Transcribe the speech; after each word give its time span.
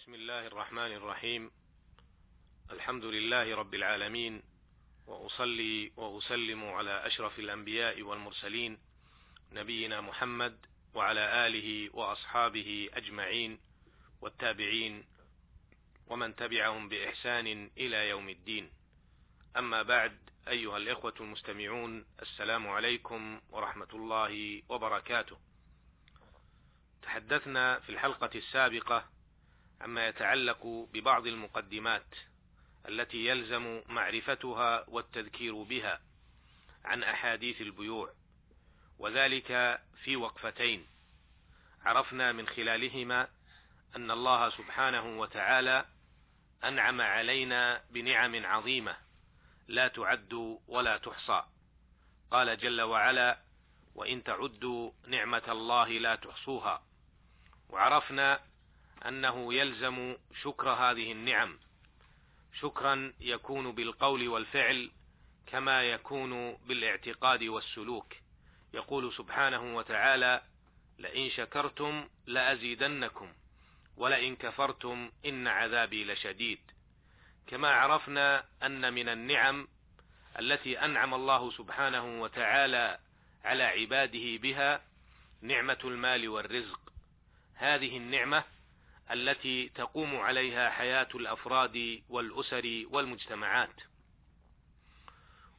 بسم 0.00 0.14
الله 0.14 0.46
الرحمن 0.46 0.92
الرحيم. 0.92 1.50
الحمد 2.70 3.04
لله 3.04 3.56
رب 3.56 3.74
العالمين 3.74 4.42
وأصلي 5.06 5.92
وأسلم 5.96 6.64
على 6.64 7.06
أشرف 7.06 7.38
الأنبياء 7.38 8.02
والمرسلين 8.02 8.78
نبينا 9.52 10.00
محمد 10.00 10.66
وعلى 10.94 11.46
آله 11.46 11.90
وأصحابه 11.96 12.88
أجمعين 12.92 13.60
والتابعين 14.20 15.04
ومن 16.06 16.36
تبعهم 16.36 16.88
بإحسان 16.88 17.70
إلى 17.78 18.08
يوم 18.08 18.28
الدين. 18.28 18.70
أما 19.56 19.82
بعد 19.82 20.30
أيها 20.48 20.76
الإخوة 20.76 21.14
المستمعون 21.20 22.06
السلام 22.22 22.68
عليكم 22.68 23.40
ورحمة 23.50 23.88
الله 23.94 24.62
وبركاته. 24.68 25.38
تحدثنا 27.02 27.80
في 27.80 27.90
الحلقة 27.90 28.30
السابقة 28.34 29.19
عما 29.80 30.08
يتعلق 30.08 30.66
ببعض 30.92 31.26
المقدمات 31.26 32.06
التي 32.88 33.26
يلزم 33.26 33.82
معرفتها 33.88 34.84
والتذكير 34.88 35.62
بها 35.62 36.00
عن 36.84 37.02
أحاديث 37.02 37.60
البيوع 37.60 38.12
وذلك 38.98 39.80
في 40.04 40.16
وقفتين. 40.16 40.86
عرفنا 41.84 42.32
من 42.32 42.48
خلالهما 42.48 43.28
أن 43.96 44.10
الله 44.10 44.50
سبحانه 44.50 45.20
وتعالى 45.20 45.84
أنعم 46.64 47.00
علينا 47.00 47.82
بنعم 47.90 48.46
عظيمة 48.46 48.96
لا 49.68 49.88
تعد 49.88 50.58
ولا 50.68 50.96
تحصى. 50.96 51.44
قال 52.30 52.58
جل 52.58 52.80
وعلا 52.80 53.38
وإن 53.94 54.24
تعدوا 54.24 54.90
نعمة 55.06 55.42
الله 55.48 55.88
لا 55.88 56.14
تحصوها 56.14 56.82
وعرفنا 57.68 58.40
أنه 59.08 59.54
يلزم 59.54 60.16
شكر 60.42 60.68
هذه 60.68 61.12
النعم. 61.12 61.58
شكرا 62.60 63.12
يكون 63.20 63.72
بالقول 63.72 64.28
والفعل 64.28 64.90
كما 65.46 65.82
يكون 65.82 66.54
بالاعتقاد 66.54 67.42
والسلوك. 67.42 68.14
يقول 68.74 69.12
سبحانه 69.12 69.76
وتعالى 69.76 70.42
لئن 70.98 71.30
شكرتم 71.30 72.08
لأزيدنكم 72.26 73.32
ولئن 73.96 74.36
كفرتم 74.36 75.10
إن 75.26 75.46
عذابي 75.46 76.04
لشديد. 76.04 76.60
كما 77.46 77.68
عرفنا 77.68 78.44
أن 78.62 78.94
من 78.94 79.08
النعم 79.08 79.68
التي 80.38 80.78
أنعم 80.78 81.14
الله 81.14 81.50
سبحانه 81.50 82.22
وتعالى 82.22 82.98
على 83.44 83.62
عباده 83.62 84.36
بها 84.36 84.82
نعمة 85.42 85.78
المال 85.84 86.28
والرزق. 86.28 86.80
هذه 87.54 87.96
النعمة 87.96 88.44
التي 89.12 89.68
تقوم 89.68 90.16
عليها 90.16 90.70
حياة 90.70 91.08
الأفراد 91.14 92.02
والأسر 92.08 92.84
والمجتمعات. 92.90 93.80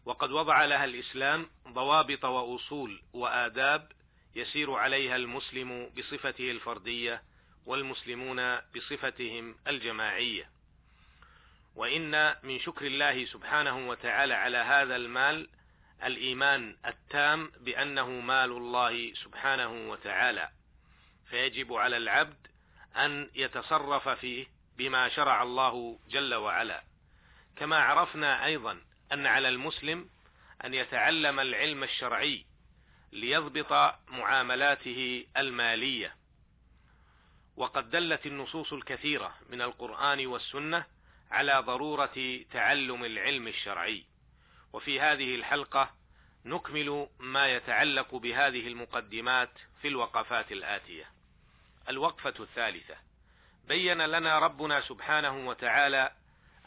وقد 0.05 0.31
وضع 0.31 0.65
لها 0.65 0.85
الإسلام 0.85 1.49
ضوابط 1.67 2.25
وأصول 2.25 3.01
وآداب 3.13 3.91
يسير 4.35 4.73
عليها 4.73 5.15
المسلم 5.15 5.89
بصفته 5.97 6.51
الفردية 6.51 7.23
والمسلمون 7.65 8.55
بصفتهم 8.55 9.55
الجماعية. 9.67 10.49
وإن 11.75 12.35
من 12.43 12.59
شكر 12.59 12.85
الله 12.85 13.25
سبحانه 13.25 13.89
وتعالى 13.89 14.33
على 14.33 14.57
هذا 14.57 14.95
المال 14.95 15.49
الإيمان 16.03 16.77
التام 16.85 17.51
بأنه 17.59 18.09
مال 18.09 18.51
الله 18.51 19.13
سبحانه 19.13 19.89
وتعالى. 19.89 20.49
فيجب 21.29 21.73
على 21.73 21.97
العبد 21.97 22.47
أن 22.97 23.29
يتصرف 23.35 24.09
فيه 24.09 24.45
بما 24.77 25.09
شرع 25.09 25.43
الله 25.43 25.99
جل 26.09 26.33
وعلا. 26.33 26.83
كما 27.55 27.77
عرفنا 27.79 28.45
أيضا 28.45 28.81
أن 29.13 29.25
على 29.25 29.49
المسلم 29.49 30.09
أن 30.65 30.73
يتعلم 30.73 31.39
العلم 31.39 31.83
الشرعي 31.83 32.45
ليضبط 33.11 33.95
معاملاته 34.07 35.25
المالية. 35.37 36.15
وقد 37.55 37.89
دلت 37.89 38.25
النصوص 38.25 38.73
الكثيرة 38.73 39.35
من 39.49 39.61
القرآن 39.61 40.25
والسنة 40.25 40.85
على 41.31 41.59
ضرورة 41.59 42.39
تعلم 42.51 43.03
العلم 43.05 43.47
الشرعي. 43.47 44.05
وفي 44.73 45.01
هذه 45.01 45.35
الحلقة 45.35 45.89
نكمل 46.45 47.07
ما 47.19 47.47
يتعلق 47.55 48.15
بهذه 48.15 48.67
المقدمات 48.67 49.51
في 49.81 49.87
الوقفات 49.87 50.51
الآتية. 50.51 51.20
الوقفة 51.89 52.33
الثالثة. 52.39 52.95
بين 53.67 54.01
لنا 54.01 54.39
ربنا 54.39 54.81
سبحانه 54.81 55.47
وتعالى 55.47 56.11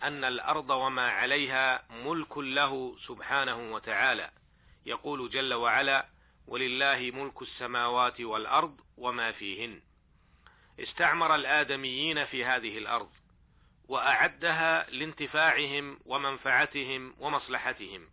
أن 0.03 0.25
الأرض 0.25 0.71
وما 0.71 1.09
عليها 1.09 1.85
ملك 1.91 2.39
له 2.39 2.97
سبحانه 3.07 3.73
وتعالى. 3.73 4.31
يقول 4.87 5.31
جل 5.31 5.55
وعلا 5.55 6.07
ولله 6.47 7.11
ملك 7.15 7.43
السماوات 7.43 8.21
والأرض 8.21 8.81
وما 8.97 9.33
فيهن. 9.33 9.81
استعمر 10.81 11.35
الآدميين 11.35 12.25
في 12.25 12.45
هذه 12.45 12.79
الأرض 12.79 13.11
وأعدها 13.89 14.91
لانتفاعهم 14.91 16.01
ومنفعتهم 16.05 17.15
ومصلحتهم. 17.19 18.09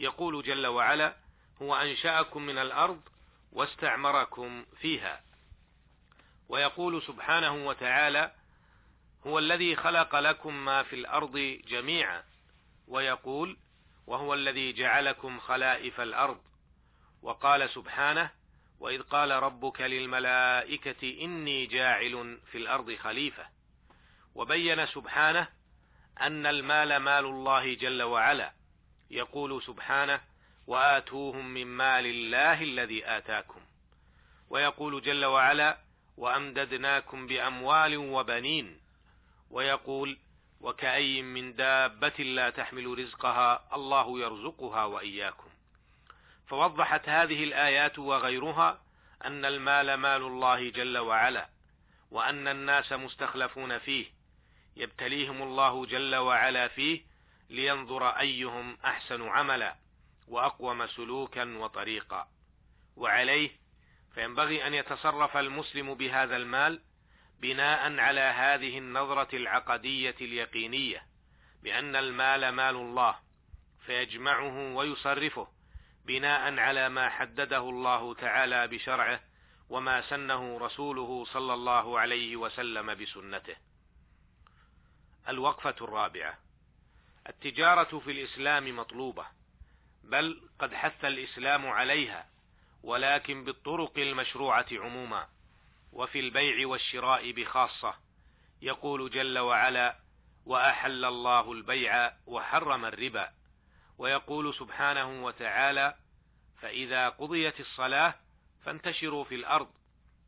يقول 0.00 0.42
جل 0.42 0.66
وعلا 0.66 1.16
هو 1.62 1.74
أنشأكم 1.74 2.42
من 2.42 2.58
الأرض 2.58 3.00
واستعمركم 3.52 4.66
فيها. 4.80 5.20
ويقول 6.54 7.02
سبحانه 7.02 7.66
وتعالى 7.66 8.32
هو 9.26 9.38
الذي 9.38 9.76
خلق 9.76 10.16
لكم 10.16 10.64
ما 10.64 10.82
في 10.82 10.96
الأرض 10.96 11.58
جميعا 11.68 12.22
ويقول 12.88 13.56
وهو 14.06 14.34
الذي 14.34 14.72
جعلكم 14.72 15.40
خلائف 15.40 16.00
الأرض. 16.00 16.40
وقال 17.22 17.70
سبحانه 17.70 18.30
وإذ 18.80 19.02
قال 19.02 19.30
ربك 19.30 19.80
للملائكة 19.80 21.24
إني 21.24 21.66
جاعل 21.66 22.38
في 22.52 22.58
الأرض 22.58 22.94
خليفة. 22.94 23.46
وبين 24.34 24.86
سبحانه 24.86 25.48
أن 26.20 26.46
المال 26.46 26.96
مال 26.96 27.24
الله 27.24 27.74
جل 27.74 28.02
وعلا. 28.02 28.52
يقول 29.10 29.62
سبحانه 29.62 30.20
وآتوهم 30.66 31.54
من 31.54 31.66
مال 31.66 32.06
الله 32.06 32.62
الذي 32.62 33.06
آتاكم. 33.06 33.60
ويقول 34.50 35.02
جل 35.02 35.24
وعلا 35.24 35.84
وأمددناكم 36.16 37.26
بأموال 37.26 37.96
وبنين. 37.96 38.80
ويقول 39.50 40.18
وكأي 40.60 41.22
من 41.22 41.54
دابة 41.56 42.24
لا 42.24 42.50
تحمل 42.50 42.98
رزقها 42.98 43.74
الله 43.74 44.20
يرزقها 44.20 44.84
وإياكم. 44.84 45.48
فوضحت 46.46 47.08
هذه 47.08 47.44
الآيات 47.44 47.98
وغيرها 47.98 48.80
أن 49.24 49.44
المال 49.44 49.94
مال 49.94 50.22
الله 50.22 50.70
جل 50.70 50.98
وعلا 50.98 51.48
وأن 52.10 52.48
الناس 52.48 52.92
مستخلفون 52.92 53.78
فيه. 53.78 54.06
يبتليهم 54.76 55.42
الله 55.42 55.86
جل 55.86 56.16
وعلا 56.16 56.68
فيه 56.68 57.02
لينظر 57.50 58.08
أيهم 58.08 58.78
أحسن 58.84 59.28
عملا 59.28 59.76
وأقوم 60.28 60.86
سلوكا 60.86 61.58
وطريقا. 61.58 62.28
وعليه 62.96 63.50
فينبغي 64.14 64.66
أن 64.66 64.74
يتصرف 64.74 65.36
المسلم 65.36 65.94
بهذا 65.94 66.36
المال 66.36 66.80
بناء 67.40 67.98
على 67.98 68.20
هذه 68.20 68.78
النظرة 68.78 69.36
العقدية 69.36 70.14
اليقينية 70.20 71.06
بأن 71.62 71.96
المال 71.96 72.48
مال 72.48 72.76
الله 72.76 73.18
فيجمعه 73.86 74.74
ويصرفه 74.74 75.48
بناء 76.04 76.58
على 76.58 76.88
ما 76.88 77.08
حدده 77.08 77.58
الله 77.58 78.14
تعالى 78.14 78.68
بشرعه 78.68 79.20
وما 79.68 80.00
سنه 80.00 80.58
رسوله 80.58 81.24
صلى 81.24 81.54
الله 81.54 82.00
عليه 82.00 82.36
وسلم 82.36 82.94
بسنته. 82.94 83.56
الوقفة 85.28 85.74
الرابعة: 85.80 86.38
التجارة 87.28 87.98
في 87.98 88.10
الإسلام 88.10 88.76
مطلوبة، 88.76 89.26
بل 90.04 90.48
قد 90.58 90.74
حث 90.74 91.04
الإسلام 91.04 91.66
عليها، 91.66 92.28
ولكن 92.84 93.44
بالطرق 93.44 93.98
المشروعة 93.98 94.66
عموما، 94.72 95.28
وفي 95.92 96.20
البيع 96.20 96.66
والشراء 96.66 97.32
بخاصة، 97.32 97.94
يقول 98.62 99.10
جل 99.10 99.38
وعلا: 99.38 99.98
وأحل 100.46 101.04
الله 101.04 101.52
البيع 101.52 102.12
وحرم 102.26 102.84
الربا، 102.84 103.30
ويقول 103.98 104.54
سبحانه 104.54 105.24
وتعالى: 105.24 105.94
فإذا 106.60 107.08
قضيت 107.08 107.60
الصلاة 107.60 108.14
فانتشروا 108.64 109.24
في 109.24 109.34
الأرض 109.34 109.70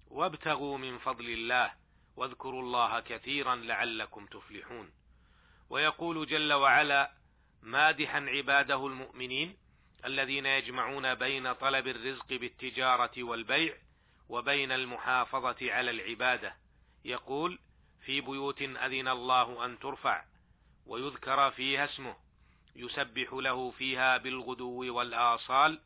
وابتغوا 0.09 0.79
من 0.79 0.99
فضل 0.99 1.25
الله 1.31 1.73
واذكروا 2.17 2.63
الله 2.63 3.01
كثيرا 3.01 3.55
لعلكم 3.55 4.27
تفلحون. 4.27 4.93
ويقول 5.71 6.27
جل 6.27 6.53
وعلا 6.53 7.13
مادحا 7.63 8.19
عباده 8.19 8.87
المؤمنين 8.87 9.57
الذين 10.05 10.47
يجمعون 10.47 11.15
بين 11.15 11.53
طلب 11.53 11.87
الرزق 11.87 12.27
بالتجارة 12.29 13.23
والبيع 13.23 13.75
وبين 14.29 14.73
المحافظة 14.73 15.73
على 15.73 15.91
العبادة. 15.91 16.57
يقول 17.05 17.59
في 18.05 18.21
بيوت 18.21 18.63
أذن 18.63 19.09
الله 19.09 19.65
أن 19.65 19.79
ترفع 19.79 20.25
ويذكر 20.87 21.51
فيها 21.51 21.85
اسمه. 21.85 22.17
يسبح 22.77 23.33
له 23.33 23.71
فيها 23.71 24.17
بالغدو 24.17 24.95
والآصال. 24.95 25.81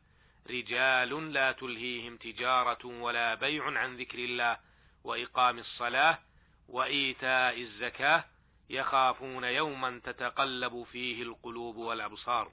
رجال 0.49 1.33
لا 1.33 1.51
تلهيهم 1.51 2.17
تجارة 2.17 2.85
ولا 2.85 3.35
بيع 3.35 3.79
عن 3.79 3.97
ذكر 3.97 4.19
الله 4.19 4.57
وإقام 5.03 5.59
الصلاة 5.59 6.19
وإيتاء 6.67 7.61
الزكاة. 7.61 8.25
يخافون 8.69 9.43
يوما 9.43 10.01
تتقلب 10.03 10.83
فيه 10.91 11.23
القلوب 11.23 11.75
والأبصار. 11.75 12.51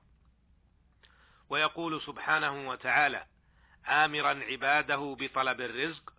ويقول 1.49 2.03
سبحانه 2.03 2.69
وتعالى 2.69 3.27
آمرا 3.87 4.45
عباده 4.45 5.17
بطلب 5.21 5.61
الرزق 5.61 6.13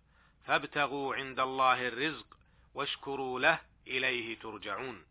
فابتغوا 0.46 1.14
عند 1.14 1.40
الله 1.40 1.88
الرزق 1.88 2.26
واشكروا 2.74 3.40
له 3.40 3.60
إليه 3.86 4.38
ترجعون. 4.38 5.04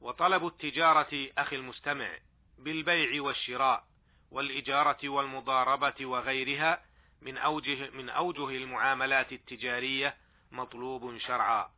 وطلب 0.00 0.46
التجارة 0.46 1.28
أخي 1.38 1.56
المستمع 1.56 2.18
بالبيع 2.58 3.22
والشراء 3.22 3.84
والإجارة 4.30 5.08
والمضاربة 5.08 6.06
وغيرها 6.06 6.84
من 7.22 7.38
أوجه 7.38 7.90
من 7.90 8.08
أوجه 8.08 8.48
المعاملات 8.56 9.32
التجارية 9.32 10.16
مطلوب 10.50 11.18
شرعا 11.18 11.70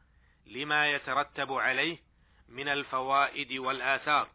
لما 0.46 0.90
يترتب 0.90 1.52
عليه 1.52 1.98
من 2.48 2.68
الفوائد 2.68 3.52
والآثار 3.52 4.28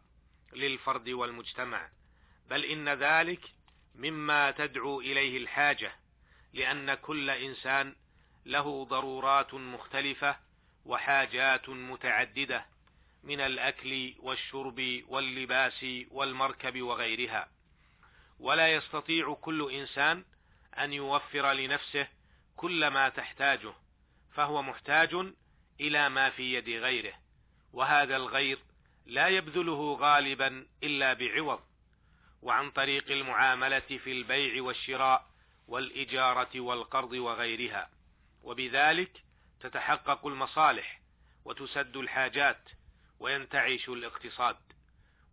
للفرد 0.52 1.08
والمجتمع. 1.08 1.88
بل 2.50 2.64
إن 2.64 2.88
ذلك 2.88 3.40
مما 3.94 4.50
تدعو 4.50 5.00
إليه 5.00 5.36
الحاجة 5.36 5.92
لأن 6.52 6.94
كل 6.94 7.30
إنسان 7.30 7.94
له 8.46 8.84
ضرورات 8.84 9.54
مختلفة 9.54 10.36
وحاجات 10.84 11.68
متعددة 11.68 12.66
من 13.22 13.40
الأكل 13.40 14.14
والشرب 14.18 15.02
واللباس 15.08 15.86
والمركب 16.10 16.82
وغيرها. 16.82 17.48
ولا 18.40 18.72
يستطيع 18.72 19.34
كل 19.34 19.70
إنسان 19.72 20.24
أن 20.78 20.92
يوفر 20.92 21.52
لنفسه 21.52 22.08
كل 22.56 22.86
ما 22.88 23.08
تحتاجه 23.08 23.72
فهو 24.34 24.62
محتاج 24.62 25.14
إلى 25.80 26.08
ما 26.08 26.30
في 26.30 26.54
يد 26.54 26.68
غيره 26.68 27.14
وهذا 27.72 28.16
الغير 28.16 28.58
لا 29.06 29.28
يبذله 29.28 29.94
غالبا 30.00 30.66
إلا 30.82 31.12
بعوض. 31.12 31.60
وعن 32.42 32.70
طريق 32.70 33.10
المعاملة 33.10 33.80
في 33.80 34.12
البيع 34.12 34.62
والشراء 34.62 35.26
والإجارة 35.68 36.60
والقرض 36.60 37.12
وغيرها. 37.12 37.90
وبذلك 38.42 39.22
تتحقق 39.60 40.26
المصالح 40.26 41.00
وتسد 41.44 41.96
الحاجات 41.96 42.68
وينتعش 43.20 43.88
الاقتصاد. 43.88 44.56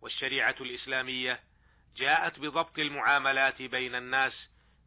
والشريعة 0.02 0.56
الإسلامية 0.60 1.40
جاءت 1.96 2.38
بضبط 2.38 2.78
المعاملات 2.78 3.62
بين 3.62 3.94
الناس 3.94 4.32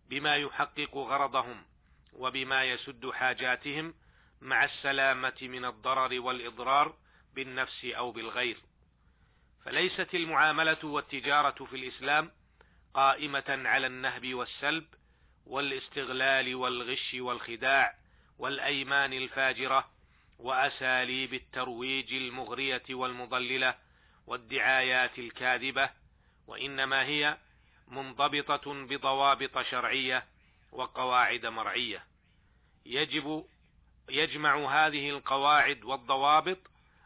بما 0.09 0.35
يحقق 0.35 0.97
غرضهم 0.97 1.65
وبما 2.13 2.63
يسد 2.63 3.09
حاجاتهم 3.09 3.93
مع 4.41 4.63
السلامة 4.65 5.37
من 5.41 5.65
الضرر 5.65 6.19
والإضرار 6.19 6.97
بالنفس 7.33 7.85
أو 7.85 8.11
بالغير. 8.11 8.57
فليست 9.67 10.15
المعاملة 10.15 10.77
والتجارة 10.83 11.65
في 11.65 11.75
الإسلام 11.75 12.31
قائمة 12.93 13.43
على 13.47 13.87
النهب 13.87 14.33
والسلب 14.33 14.85
والاستغلال 15.45 16.55
والغش 16.55 17.15
والخداع 17.19 17.95
والأيمان 18.37 19.13
الفاجرة 19.13 19.89
وأساليب 20.39 21.33
الترويج 21.33 22.13
المغرية 22.13 22.83
والمضللة 22.89 23.75
والدعايات 24.27 25.19
الكاذبة 25.19 25.89
وإنما 26.47 27.03
هي 27.03 27.37
منضبطة 27.87 28.73
بضوابط 28.73 29.59
شرعية 29.61 30.25
وقواعد 30.71 31.45
مرعية. 31.45 32.05
يجب 32.85 33.45
يجمع 34.09 34.57
هذه 34.57 35.09
القواعد 35.09 35.83
والضوابط 35.83 36.59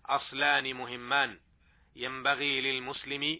أصلان 0.05 0.73
مهمان. 0.73 1.39
ينبغي 1.95 2.61
للمسلم 2.61 3.39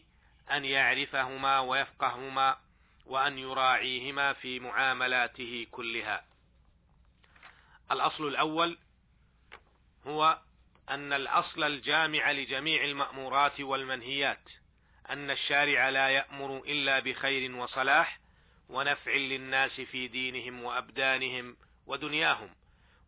أن 0.52 0.66
يعرفهما 0.66 1.60
ويفقههما 1.60 2.58
وأن 3.06 3.38
يراعيهما 3.38 4.34
في 4.34 4.60
معاملاته 4.60 5.68
كلها. 5.72 6.26
الأصل 7.92 8.28
الأول 8.28 8.78
هو 10.08 10.40
أن 10.90 11.14
الأصل 11.14 11.64
الجامع 11.64 12.32
لجميع 12.32 12.84
المأمورات 12.84 13.62
والمنهيات 13.62 14.50
أن 15.10 15.32
الشارع 15.32 15.90
لا 15.90 16.10
يأمر 16.10 16.58
إلا 16.58 17.00
بخير 17.00 17.56
وصلاح 17.56 18.20
ونفع 18.70 19.12
للناس 19.12 19.82
في 19.82 20.08
دينهم 20.08 20.64
وأبدانهم 20.64 21.58
ودنياهم، 21.88 22.50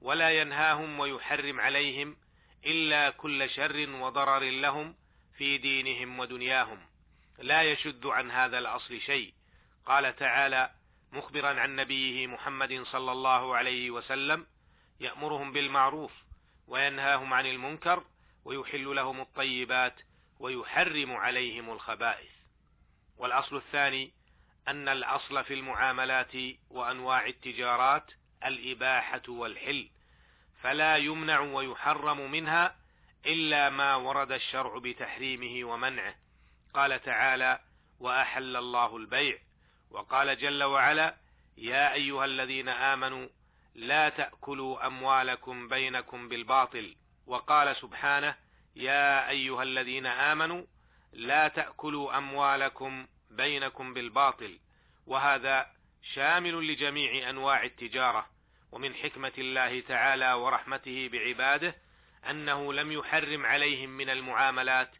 ولا 0.01 0.41
ينهاهم 0.41 0.99
ويحرم 0.99 1.61
عليهم 1.61 2.17
إلا 2.65 3.09
كل 3.09 3.49
شر 3.49 3.89
وضرر 3.89 4.43
لهم 4.43 4.95
في 5.37 5.57
دينهم 5.57 6.19
ودنياهم، 6.19 6.79
لا 7.39 7.63
يشد 7.63 8.05
عن 8.05 8.31
هذا 8.31 8.59
الأصل 8.59 9.01
شيء، 9.01 9.33
قال 9.85 10.15
تعالى 10.15 10.71
مخبرا 11.11 11.59
عن 11.59 11.75
نبيه 11.75 12.27
محمد 12.27 12.83
صلى 12.83 13.11
الله 13.11 13.55
عليه 13.55 13.91
وسلم 13.91 14.45
يأمرهم 14.99 15.53
بالمعروف 15.53 16.11
وينهاهم 16.67 17.33
عن 17.33 17.45
المنكر 17.45 18.03
ويحل 18.45 18.95
لهم 18.95 19.21
الطيبات 19.21 19.95
ويحرم 20.39 21.11
عليهم 21.11 21.71
الخبائث. 21.71 22.31
والأصل 23.17 23.55
الثاني 23.55 24.11
أن 24.67 24.89
الأصل 24.89 25.43
في 25.43 25.53
المعاملات 25.53 26.31
وأنواع 26.69 27.25
التجارات 27.25 28.11
الإباحة 28.45 29.21
والحل 29.27 29.89
فلا 30.61 30.97
يمنع 30.97 31.39
ويحرم 31.39 32.31
منها 32.31 32.75
إلا 33.25 33.69
ما 33.69 33.95
ورد 33.95 34.31
الشرع 34.31 34.77
بتحريمه 34.77 35.67
ومنعه. 35.69 36.15
قال 36.73 37.01
تعالى 37.03 37.59
وأحل 37.99 38.55
الله 38.55 38.97
البيع. 38.97 39.37
وقال 39.91 40.37
جل 40.37 40.63
وعلا 40.63 41.17
يا 41.57 41.93
أيها 41.93 42.25
الذين 42.25 42.69
آمنوا 42.69 43.27
لا 43.75 44.09
تأكلوا 44.09 44.87
أموالكم 44.87 45.67
بينكم 45.67 46.29
بالباطل. 46.29 46.95
وقال 47.27 47.75
سبحانه 47.75 48.35
يا 48.75 49.29
أيها 49.29 49.63
الذين 49.63 50.05
آمنوا 50.05 50.65
لا 51.13 51.47
تأكلوا 51.47 52.17
أموالكم 52.17 53.07
بينكم 53.31 53.93
بالباطل. 53.93 54.59
وهذا 55.07 55.65
شامل 56.13 56.67
لجميع 56.71 57.29
أنواع 57.29 57.63
التجارة. 57.63 58.27
ومن 58.71 58.95
حكمة 58.95 59.31
الله 59.37 59.79
تعالى 59.79 60.33
ورحمته 60.33 61.09
بعباده 61.13 61.75
أنه 62.29 62.73
لم 62.73 62.91
يحرم 62.91 63.45
عليهم 63.45 63.89
من 63.89 64.09
المعاملات 64.09 64.91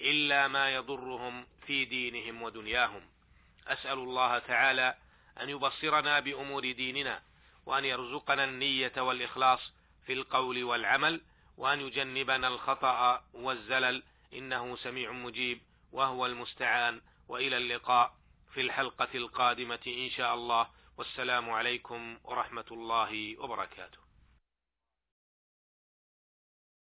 إلا 0.00 0.48
ما 0.48 0.74
يضرهم 0.74 1.46
في 1.66 1.84
دينهم 1.84 2.42
ودنياهم. 2.42 3.02
أسأل 3.66 3.98
الله 3.98 4.38
تعالى 4.38 4.94
أن 5.40 5.48
يبصرنا 5.48 6.20
بأمور 6.20 6.72
ديننا 6.72 7.22
وأن 7.66 7.84
يرزقنا 7.84 8.44
النية 8.44 8.92
والإخلاص 8.96 9.72
في 10.06 10.12
القول 10.12 10.64
والعمل 10.64 11.20
وأن 11.56 11.80
يجنبنا 11.80 12.48
الخطأ 12.48 13.24
والزلل. 13.34 14.02
إنه 14.32 14.76
سميع 14.76 15.12
مجيب 15.12 15.60
وهو 15.92 16.26
المستعان. 16.26 17.00
وإلى 17.28 17.56
اللقاء 17.56 18.14
في 18.54 18.60
الحلقة 18.60 19.08
القادمة 19.14 19.80
إن 19.86 20.10
شاء 20.10 20.34
الله. 20.34 20.68
والسلام 20.98 21.50
عليكم 21.50 22.18
ورحمة 22.24 22.64
الله 22.70 23.40
وبركاته. 23.40 24.09